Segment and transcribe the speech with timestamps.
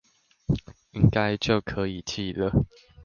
[0.93, 2.51] 應該就可以寄了